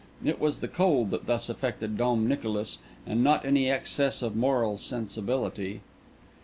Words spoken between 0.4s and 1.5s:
was the cold that thus